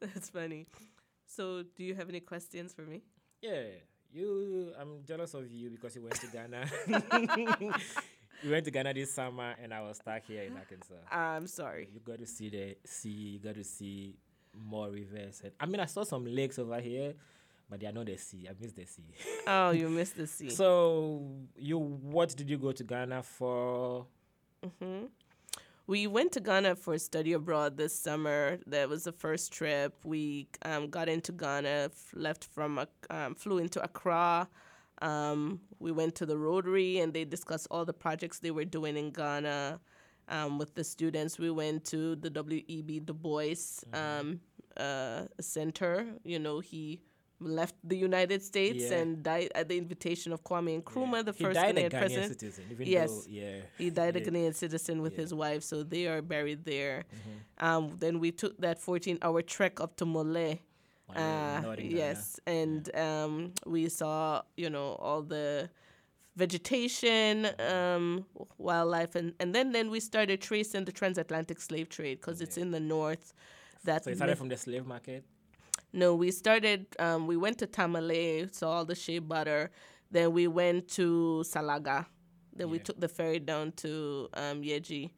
[0.07, 0.65] that's funny
[1.25, 3.01] so do you have any questions for me
[3.41, 3.63] Yeah,
[4.11, 4.71] you.
[4.79, 6.65] I'm jealous of you because you went to Ghana.
[8.43, 10.93] You went to Ghana this summer, and I was stuck here in Arkansas.
[11.11, 13.09] i'm sorry You got to see the sea.
[13.09, 14.15] You got to see
[14.53, 15.41] more rivers.
[15.43, 17.13] And, I mean, I saw some lakes over here,
[17.69, 18.47] but they are not the sea.
[18.49, 19.03] I miss the sea.
[19.47, 21.21] oh you missed the sea so,
[21.57, 24.05] you what did you go to Ghana for?
[25.87, 28.57] We went to Ghana for study abroad this summer.
[28.65, 29.93] That was the first trip.
[30.03, 34.47] We um, got into Ghana, f- left from, um, flew into Accra.
[35.01, 38.95] Um, we went to the Rotary and they discussed all the projects they were doing
[38.97, 39.79] in Ghana
[40.29, 41.37] um, with the students.
[41.37, 43.01] We went to the W.E.B.
[43.01, 44.39] Du Bois um,
[44.77, 46.05] uh, Center.
[46.23, 47.01] You know, he
[47.41, 48.99] left the United States Yeah.
[48.99, 52.39] and died at the invitation of Kwame Nkrumah, the he first Ghanaian Ghanaian president.
[52.39, 52.63] citizen.
[52.71, 53.09] Even Yes.
[53.25, 53.57] Though, yeah.
[53.77, 55.21] He died a Ghanaian citizen with Yeah.
[55.21, 57.03] his wife, so they are buried there.
[57.03, 57.65] Mm-hmm.
[57.65, 60.59] Um, then we took that 14 hour trek up to Mole.
[61.13, 65.69] Uh, yes, and um, we saw, you know, all the
[66.35, 68.25] vegetation, um,
[68.57, 72.71] wildlife, and, and then, then we started tracing the transatlantic slave trade because it's in
[72.71, 73.33] the north.
[73.83, 75.23] That So it started from the slave market.
[75.93, 76.87] no, we started.
[76.99, 79.69] Um, we went to Tamale, saw all the shea butter.
[80.11, 82.05] Then we went to Salaga.
[82.55, 85.11] Then we took the ferry down to um, Yeji.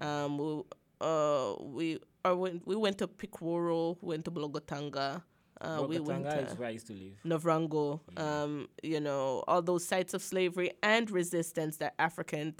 [0.00, 0.62] Um, we
[1.00, 5.22] uh, we or went, we went to Pikworo, went to Bolgatanga.
[5.60, 7.20] Uh, we went to is where I used to live.
[7.24, 8.00] Navrongo.
[8.18, 12.54] Um, you know all those sites of slavery and resistance that African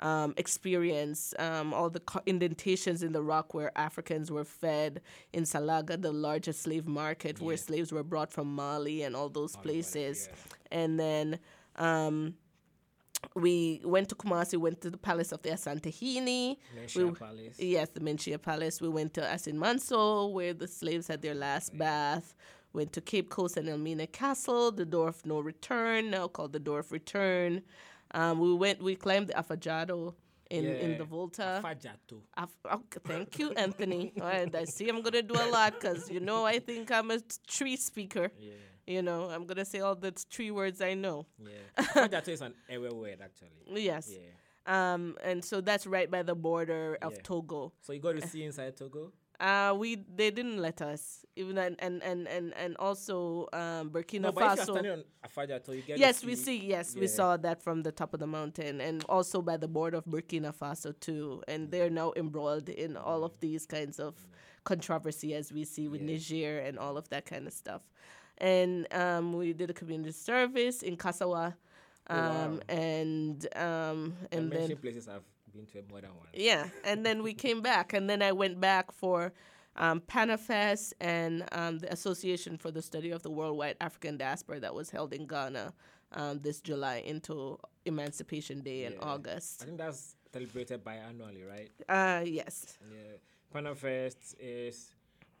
[0.00, 5.44] um, experience, um, all the co- indentations in the rock where Africans were fed in
[5.44, 9.62] Salaga, the largest slave market where slaves were brought from Mali and all those All
[9.62, 10.28] places.
[10.30, 10.78] yeah.
[10.80, 11.38] And then
[11.76, 12.34] um,
[13.34, 16.56] we went to Kumasi, went to the palace of the Asantehene.
[16.76, 17.58] Manhyia We- Palace.
[17.58, 18.80] Yes, the Manhyia Palace.
[18.80, 22.34] We went to Asin Manso, where the slaves had their last bath.
[22.72, 26.60] Went to Cape Coast and Elmina Castle, the door of no return, now called the
[26.60, 27.62] door of return.
[28.12, 30.14] Um, we went, we climbed the Afajado
[30.50, 31.60] in, in the Volta.
[31.64, 32.20] Fajato.
[32.36, 34.12] Af- okay, thank you, Anthony.
[34.20, 36.92] All right, I see I'm going to do a lot because, you know, I think
[36.92, 38.30] I'm a tree speaker.
[38.38, 38.52] Yeah.
[38.90, 41.26] You know, I'm going to say all the three words I know.
[41.38, 41.84] Yeah.
[41.94, 43.82] Fajato is an Ewe word, actually.
[43.84, 44.10] Yes.
[44.12, 44.24] Yeah.
[44.66, 47.20] Um, and so that's right by the border of Yeah.
[47.22, 47.72] Togo.
[47.82, 49.12] So you got to see inside Togo?
[49.38, 54.20] Uh, we they didn't let us even and and and and, and also um, Burkina
[54.20, 54.72] No, but if you're Faso.
[54.72, 56.58] standing on Fajato, you get Yes, we see.
[56.58, 59.96] Yes, we saw that from the top of the mountain, and also by the border
[59.96, 61.42] of Burkina Faso too.
[61.48, 64.14] And they're now embroiled in all of these kinds of
[64.64, 66.08] controversy, as we see with Yeah.
[66.16, 67.82] Niger and all of that kind of stuff.
[68.40, 71.54] And um, we did a community service in Kasawa,
[72.06, 72.58] um, wow.
[72.68, 75.22] and um, and then places I've
[75.52, 76.30] been to more than once.
[76.32, 79.32] yeah, and then we came back, and then I went back for
[79.76, 84.74] um, Panafest and um, the Association for the Study of the Worldwide African Diaspora that
[84.74, 85.72] was held in Ghana
[86.12, 89.62] um, this July into Emancipation Day in August.
[89.62, 91.70] I think that's celebrated biannually, right?
[91.88, 92.78] Uh, yes.
[92.90, 93.16] Yeah.
[93.54, 94.92] Panafest is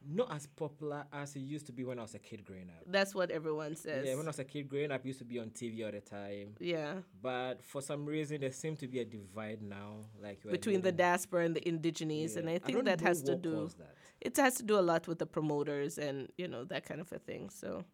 [0.08, 2.84] not as popular as it used to be when I was a kid growing up.
[2.86, 4.06] That's what everyone says.
[4.06, 5.92] Yeah, when I was a kid growing up, it used to be on TV all
[5.92, 6.54] the time.
[6.58, 6.94] Yeah.
[7.20, 11.44] But for some reason, there seems to be a divide now, like Between the diaspora
[11.44, 13.68] and the indigenes, and I think don't that has to do.
[13.78, 13.94] that.
[14.20, 17.10] It has to do a lot with the promoters and you know that kind of
[17.12, 17.48] a thing.
[17.50, 17.84] So,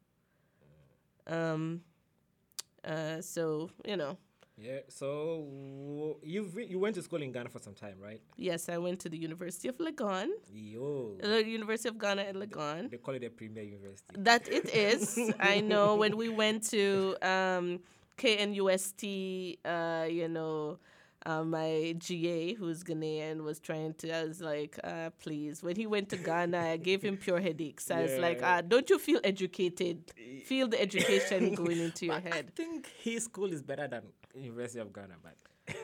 [1.27, 1.83] um,
[2.85, 4.17] uh, so you know,
[4.59, 4.81] Yeah.
[4.89, 8.21] So you you went to school in Ghana for some time, right?
[8.37, 10.29] yes, I went to the University of Legon.
[10.53, 11.17] Yo.
[11.21, 12.91] the University of Ghana at Legon.
[12.91, 14.15] They call it a premier university.
[14.19, 15.19] That it is.
[15.41, 17.81] I know when we went to um,
[18.19, 20.79] KNUST, uh, you know,
[21.27, 25.63] uh, my GA, who's Ghanaian, was trying to, I was like, uh, please.
[25.63, 27.91] When he went to Ghana, I gave him pure headaches.
[27.91, 28.57] I was like, Yeah.
[28.57, 30.13] uh, don't you feel educated?
[30.45, 32.55] Feel the education going into your But I head.
[32.55, 34.03] think his school is better than
[34.41, 35.37] University of Ghana, but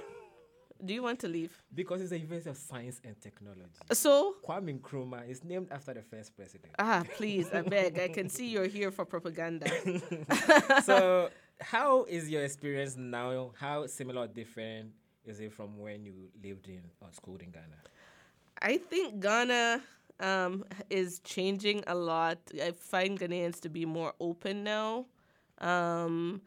[0.84, 1.56] Do you want to leave?
[1.72, 3.62] because it's a University of Science and Technology.
[3.92, 6.72] So, Kwame Nkrumah is named after the first president.
[6.78, 7.98] ah, please, I beg.
[8.00, 9.70] I can see you're here for propaganda.
[10.82, 13.52] so, how is your experience now?
[13.56, 14.90] How similar or different
[15.24, 17.78] is it from when you lived in or schooled in Ghana?
[18.60, 19.80] I think Ghana
[20.18, 22.38] um, is changing a lot.
[22.60, 25.06] I find Ghanaians to be more open now.
[25.58, 26.42] Um,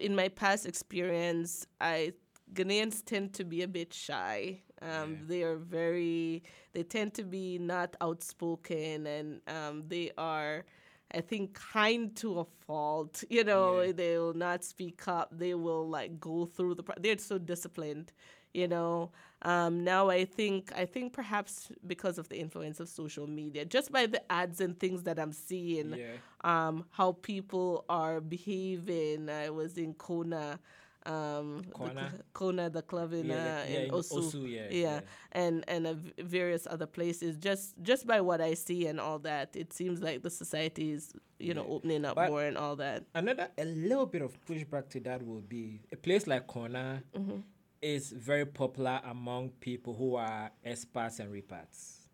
[0.00, 2.12] in my past experience, I
[2.54, 4.60] Ghanaians tend to be a bit shy.
[4.82, 5.16] Um, Yeah.
[5.26, 6.42] They are very.
[6.72, 10.64] They tend to be not outspoken, and um, they are.
[11.14, 13.22] I think kind to a fault.
[13.30, 13.92] You know, Yeah.
[13.92, 15.28] they will not speak up.
[15.32, 16.82] They will like go through the.
[16.82, 18.12] Pro- they're so disciplined.
[18.56, 19.10] You know.
[19.42, 23.92] Um, now I think I think perhaps because of the influence of social media, just
[23.92, 26.16] by the ads and things that I'm seeing Yeah.
[26.42, 29.28] um, how people are behaving.
[29.28, 30.58] I was in Kona,
[31.04, 32.10] um, the Kona?
[32.10, 33.38] cl- Kona, the club in, Yeah, uh,
[33.70, 35.00] yeah, in in Osu, Osu, yeah, yeah.
[35.32, 35.94] and and uh,
[36.38, 37.36] various other places.
[37.36, 41.12] Just just by what I see and all that, it seems like the society is
[41.38, 43.04] you know opening up But- more and all that.
[43.14, 47.40] Another a little bit of pushback to that would be a place like Kona Mm-hmm.
[47.94, 52.08] Is very popular among people who are expats and repats.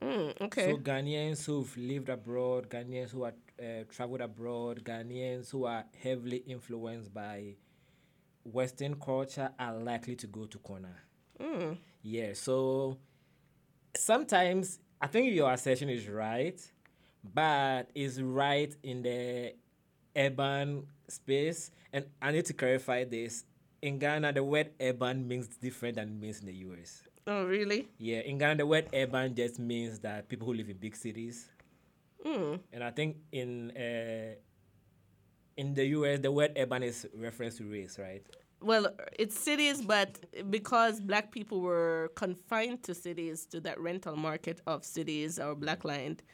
[0.00, 0.64] Mm, okay.
[0.70, 6.38] So Ghanaians who've lived abroad, Ghanaians who are uh, traveled abroad, Ghanaians who are heavily
[6.46, 7.56] influenced by
[8.44, 10.94] Western culture are likely to go to Kona.
[11.40, 12.98] mm, Yeah, so
[13.96, 16.60] sometimes I think your assertion is right,
[17.34, 19.54] but it's right in the
[20.16, 21.70] urban space.
[21.92, 23.44] And I need to clarify this.
[23.82, 27.02] In Ghana, the word urban means different than it means in the US.
[27.26, 27.88] oh, really?
[27.98, 31.48] Yeah, in Ghana, the word urban just means that people who live in big cities.
[32.24, 34.34] Mm, And I think in uh,
[35.56, 38.24] in the US, the word urban is reference to race, right?
[38.60, 40.18] well, it's cities, but
[40.50, 45.84] because black people were confined to cities, to that rental market of cities or black
[45.84, 46.24] lined,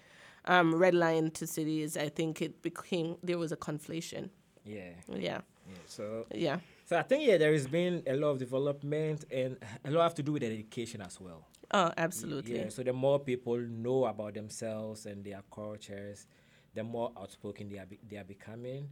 [0.47, 4.31] um, red line to cities, I think it became there was a conflation.
[4.65, 4.93] Yeah.
[5.09, 5.41] Yeah, yeah.
[5.87, 6.61] So yeah.
[6.85, 10.15] So I think yeah, there has been a lot of development and a lot have
[10.17, 11.47] to do with education as well.
[11.71, 12.59] Oh, absolutely.
[12.59, 12.69] Yeah.
[12.69, 16.27] So the more people know about themselves and their cultures,
[16.75, 18.89] the more outspoken they are be- they are becoming.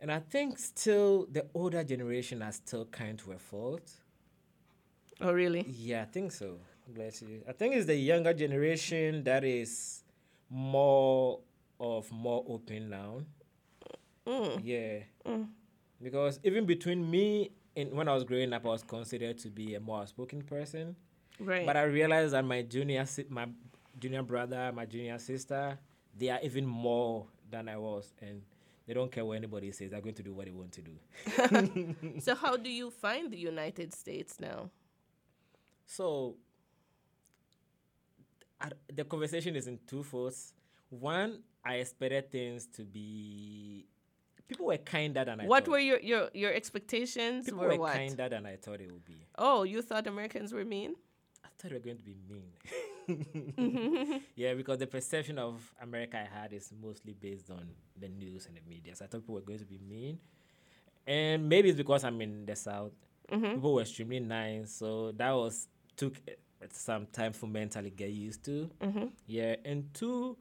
[0.00, 3.90] And I think still the older generation are still kind to a fault.
[5.20, 5.64] Oh, really?
[5.68, 6.58] Yeah, I think so.
[6.88, 7.42] Bless you.
[7.48, 10.04] I think it's the younger generation that is
[10.50, 11.40] more
[11.80, 13.20] of more open now.
[14.26, 14.60] Mm.
[14.62, 14.98] Yeah.
[15.26, 15.48] Mm.
[16.02, 19.74] Because even between me and when I was growing up, I was considered to be
[19.74, 20.96] a more outspoken person.
[21.38, 21.66] Right.
[21.66, 23.46] But I realized that my junior, si- my
[23.98, 25.78] junior brother, my junior sister,
[26.16, 28.42] they are even more than I was, and
[28.86, 29.90] they don't care what anybody says.
[29.90, 32.20] They're going to do what they want to do.
[32.20, 34.70] so, how do you find the United States now?
[35.84, 36.36] So,
[38.60, 40.54] I, the conversation is in two folds.
[40.88, 43.86] One, I expected things to be.
[44.48, 45.72] People were kinder than I what thought.
[45.72, 47.46] were your, your, your expectations?
[47.46, 49.16] People were were kinder than I thought it would be.
[49.36, 50.94] Oh, you thought Americans were mean?
[51.44, 52.52] I thought they were going to be mean.
[53.08, 54.16] Mm-hmm.
[54.34, 58.56] yeah, because the perception of America I had is mostly based on the news and
[58.56, 58.96] the media.
[58.96, 60.18] So I thought people were going to be mean.
[61.06, 62.92] And maybe it's because I'm in the South.
[63.30, 63.54] Mm-hmm.
[63.54, 64.72] People were extremely nice.
[64.72, 68.68] So that was took uh, some time for mentally get used to.
[68.80, 69.06] Mm-hmm.
[69.26, 69.56] Yeah.
[69.64, 70.36] And two,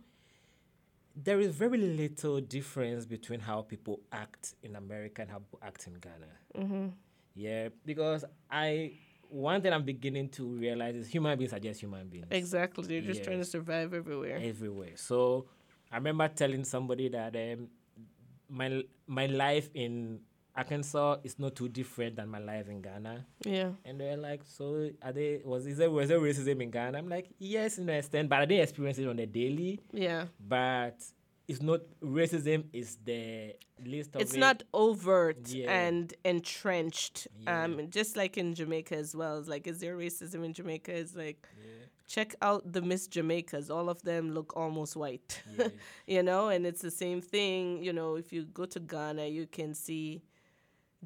[1.16, 5.88] there is very little difference between how people act in America and how people act
[5.88, 6.92] in Ghana.
[7.34, 8.94] Yeah, because I
[9.30, 12.88] one thing I'm beginning to realize is human beings are just human beings Exactly.
[12.88, 14.40] They're just trying to survive everywhere.
[14.42, 14.96] everywhere.
[14.96, 15.48] So
[15.92, 17.70] I remember telling somebody that um,
[18.50, 20.20] my my life in
[20.58, 23.26] Arkansas is not too different than my life in Ghana.
[23.46, 23.72] Yeah.
[23.84, 26.98] And they're like, so are they was is there was there racism in Ghana?
[26.98, 29.80] I'm like, yes, in extent, but I didn't experience it on a daily.
[29.92, 30.26] Yeah.
[30.40, 30.98] But
[31.48, 33.54] it's not racism is the
[33.86, 34.40] least of It's it.
[34.40, 35.72] not overt Yeah.
[35.72, 37.28] and entrenched.
[37.42, 37.64] Yeah.
[37.66, 39.38] Um, just like in Jamaica as well.
[39.40, 40.92] It's like, is there racism in Jamaica?
[40.96, 41.86] It's like, Yeah.
[42.08, 43.70] check out the Miss Jamaicas.
[43.70, 45.44] All of them look almost white.
[45.60, 45.68] Yeah.
[46.08, 47.84] you know, and it's the same thing.
[47.84, 50.24] You know, if you go to Ghana, you can see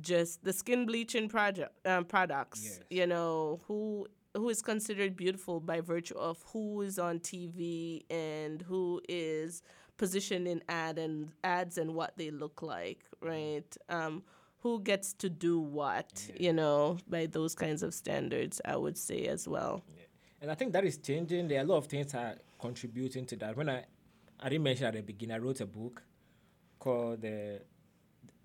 [0.01, 2.61] just the skin bleaching project um, products.
[2.63, 2.79] Yes.
[2.89, 8.61] You know, who who is considered beautiful by virtue of who is on TV and
[8.61, 9.63] who is
[9.97, 13.75] positioned in ad and ads and what they look like, right?
[13.89, 14.23] Um,
[14.59, 19.25] who gets to do what, you know, by those kinds of standards, I would say
[19.25, 19.83] as well.
[20.41, 21.47] And I think that is changing.
[21.47, 23.57] There are a lot of things that are contributing to that.
[23.57, 23.83] When I,
[24.39, 26.03] I didn't mention at the beginning, I wrote a book
[26.77, 27.59] called uh,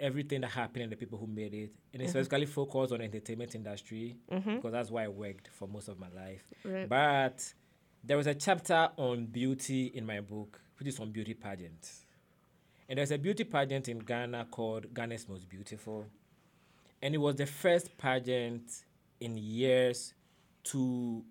[0.01, 1.72] Everything That Happened and the People Who Made It.
[1.92, 2.20] And it's mm-hmm.
[2.20, 4.57] basically focused on the entertainment industry mm-hmm.
[4.57, 6.42] because that's why I worked for most of my life.
[6.64, 6.88] Right.
[6.88, 7.53] But
[8.03, 12.05] there was a chapter on beauty in my book, which is on beauty pageants.
[12.88, 16.07] And there's a beauty pageant in Ghana called Ghana's Most Beautiful.
[17.01, 18.70] And it was the first pageant
[19.20, 20.12] in years
[20.64, 21.24] to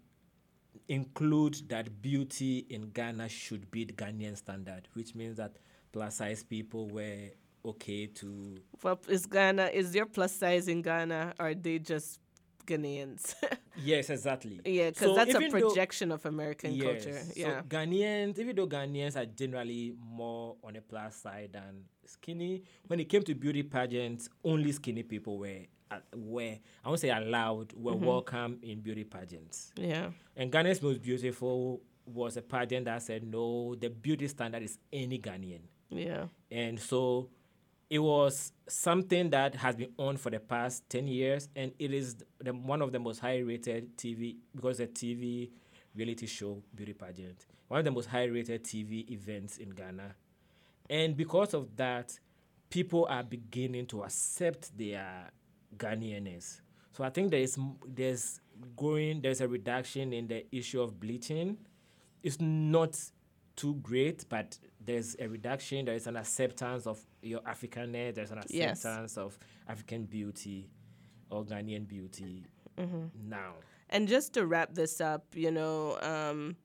[0.88, 5.58] include that beauty in Ghana should be the Ghanaian standard, which means that
[5.92, 7.30] plus size people were
[7.66, 8.58] okay to.
[8.82, 11.34] Well, is Ghana is there plus size in Ghana?
[11.40, 12.20] Or are they just
[12.66, 13.36] Ghanaians?
[13.84, 14.62] yes, exactly.
[14.66, 17.04] Yeah, because So that's a even though- projection of American Yes.
[17.06, 17.20] culture.
[17.20, 17.62] So Yeah.
[17.68, 23.06] Ghanaians, even though Ghanaians are generally more on the plus side than skinny, when it
[23.10, 25.62] came to beauty pageants, only skinny people were
[25.92, 28.06] uh, were I won't say allowed, were Mm-hmm.
[28.06, 29.72] welcome in beauty pageants.
[29.78, 30.10] yeah.
[30.36, 35.20] And Ghana's most beautiful was a pageant that said no, the beauty standard is any
[35.20, 35.62] Ghanaian.
[35.90, 36.26] Yeah.
[36.52, 37.30] And so
[37.94, 42.16] it was something that has been on for the past 10 years, and it is
[42.40, 45.52] the, one of the most high rated TV, because the TV
[45.94, 50.16] reality show beauty pageant, one of the most high rated TV events in Ghana.
[50.90, 52.18] And because of that,
[52.72, 55.30] people are beginning to accept their
[55.78, 56.62] Ghanaianness.
[56.94, 58.42] So I think there is there's
[58.76, 61.58] growing there's a reduction in the issue of bleaching.
[62.24, 63.00] It's not
[63.56, 65.86] too great, but there's a reduction.
[65.86, 68.16] There is an acceptance of your Africanness.
[68.16, 68.78] There's an Yes.
[68.80, 70.70] acceptance of African beauty
[71.30, 72.46] or Ghanaian beauty
[73.28, 73.54] now.
[73.90, 76.56] And just to wrap this up, you know, um,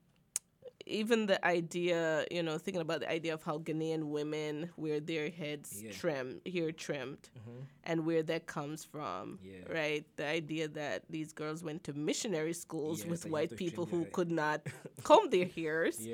[0.89, 5.29] even the idea, you know, thinking about the idea of how Ghanaian women wear their
[5.29, 5.91] heads Yeah.
[5.91, 7.29] trimmed, hair trimmed,
[7.83, 9.71] and where that comes from, Yeah.
[9.71, 10.05] right?
[10.17, 14.31] The idea that these girls went to missionary schools Yeah, with white people who could
[14.31, 14.61] not
[15.03, 16.05] comb their hairs.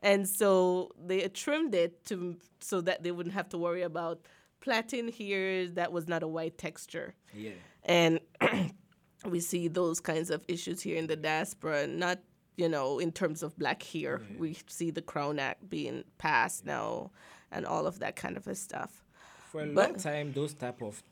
[0.00, 4.20] And so they trimmed it to so that they wouldn't have to worry about
[4.60, 7.14] plaiting hairs that was not a white texture.
[7.32, 7.52] Yeah.
[7.84, 8.20] And
[9.24, 12.18] we see those kinds of issues here in the diaspora, not,
[12.56, 14.22] you know, in terms of black hair.
[14.38, 17.10] We see the Crown Act being passed now
[17.52, 19.04] and all of that kind of a stuff.
[19.52, 21.02] For a But- long time, those type of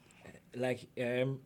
[0.56, 1.40] like um,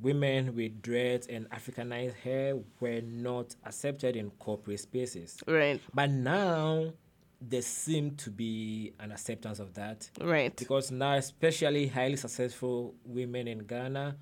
[0.00, 5.36] women with dreads and Africanized hair were not accepted in corporate spaces.
[5.46, 6.92] Right, But now
[7.40, 10.54] there seem to be an acceptance of that right.
[10.56, 14.16] because now, especially highly successful women in Ghana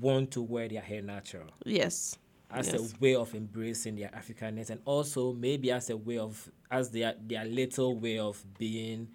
[0.00, 2.16] want to wear their hair natural Yes.
[2.50, 2.92] As Yes.
[2.94, 7.14] a way of embracing their Africanness and also maybe as a way of as their
[7.20, 9.08] their little way of being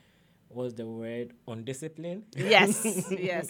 [0.49, 3.49] what's the word undisciplined Yes, yes.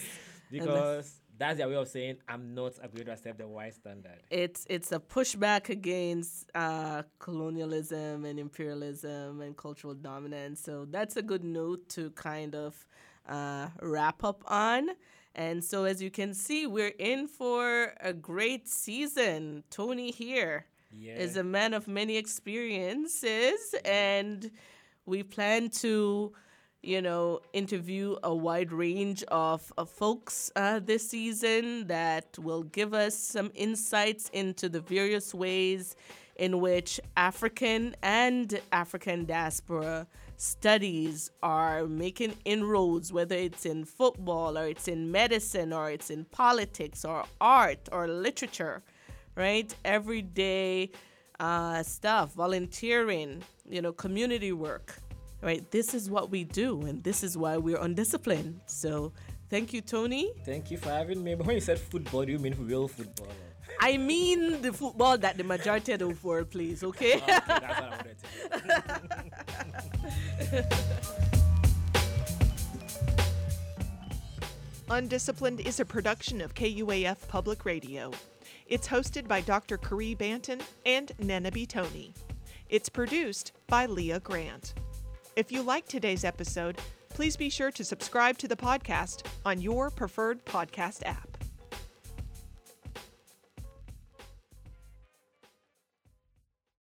[0.51, 4.19] because that's their way of saying I'm not agreed to accept the white standard.
[4.30, 10.59] it's it's a pushback against uh, colonialism and imperialism and cultural dominance.
[10.61, 12.86] So that's a good note to kind of
[13.27, 14.89] uh, wrap up on.
[15.36, 19.63] And so, as you can see, we're in for a great season.
[19.69, 21.41] Tony here is Yeah.
[21.41, 24.51] a man of many experiences, and
[25.05, 26.34] we plan to
[26.82, 32.93] you know, interview a wide range of, of folks uh, this season that will give
[32.93, 35.97] us some insights into the various ways
[36.38, 40.07] in which African and African diaspora
[40.39, 46.23] studies are making inroads, whether it's in football or it's in medicine or it's in
[46.25, 48.81] politics or art or literature,
[49.35, 49.75] right?
[49.83, 50.91] Everyday
[51.39, 54.95] uh, stuff, volunteering, you know, community work
[55.41, 55.69] right?
[55.71, 58.59] This is what we do, and this is why we're undisciplined.
[58.65, 59.13] So,
[59.49, 60.31] thank you, Tony.
[60.45, 61.35] Thank you for having me.
[61.35, 63.27] But when you said football, do you mean real football?
[63.79, 67.13] I mean the football that the majority of the world plays, okay?
[67.17, 69.89] okay, that's what I wanted to.
[74.89, 78.11] Undisciplined is a production of KUAF Public Radio.
[78.67, 79.77] It's hosted by Dr.
[79.77, 82.13] Caree Banton and Nenebi Tony.
[82.69, 84.73] It's produced by Leah Grant.
[85.35, 86.77] If you like today's episode,
[87.09, 91.28] please be sure to subscribe to the podcast on your preferred podcast app.